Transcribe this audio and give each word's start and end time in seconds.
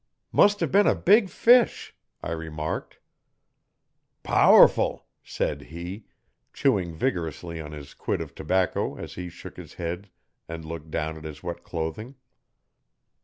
'Must 0.31 0.61
have 0.61 0.71
been 0.71 0.87
a 0.87 0.95
big 0.95 1.29
fish,' 1.29 1.95
I 2.23 2.31
remarked. 2.31 2.97
'Powerful!' 4.23 5.05
said 5.21 5.61
he, 5.65 6.07
chewing 6.53 6.95
vigorously 6.95 7.61
on 7.61 7.71
his 7.71 7.93
quid 7.93 8.19
of 8.19 8.33
tobacco 8.33 8.97
as 8.97 9.13
he 9.13 9.29
shook 9.29 9.57
his 9.57 9.75
head 9.75 10.09
and 10.47 10.65
looked 10.65 10.89
down 10.89 11.17
at 11.17 11.23
his 11.23 11.43
wet 11.43 11.61
clothing. 11.63 12.15